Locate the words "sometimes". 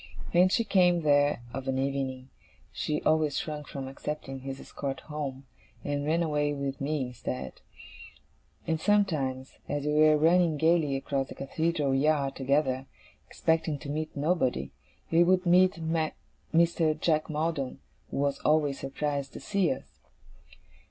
8.81-9.59